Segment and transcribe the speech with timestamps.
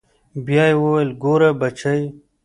[0.45, 1.99] بيا يې وويل ګوره بچى.